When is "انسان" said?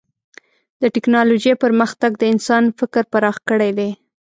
2.33-2.63